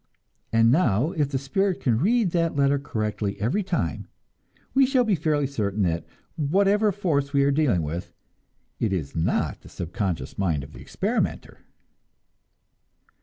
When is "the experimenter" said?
10.73-11.59